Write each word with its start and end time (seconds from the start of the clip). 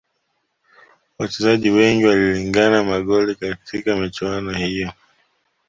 wachezaji 1.19 1.69
wengi 1.69 2.05
walilingangana 2.05 2.83
magoli 2.83 3.35
katika 3.35 3.95
michuano 3.95 4.51
hiyo 4.53 4.91